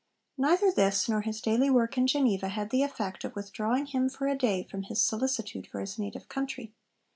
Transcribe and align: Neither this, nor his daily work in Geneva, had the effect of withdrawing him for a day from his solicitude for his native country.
Neither 0.39 0.71
this, 0.71 1.07
nor 1.07 1.21
his 1.21 1.41
daily 1.41 1.69
work 1.69 1.95
in 1.95 2.07
Geneva, 2.07 2.47
had 2.49 2.71
the 2.71 2.81
effect 2.81 3.23
of 3.23 3.35
withdrawing 3.35 3.85
him 3.85 4.09
for 4.09 4.25
a 4.27 4.35
day 4.35 4.63
from 4.63 4.81
his 4.81 4.99
solicitude 4.99 5.67
for 5.67 5.79
his 5.79 5.99
native 5.99 6.27
country. 6.27 6.73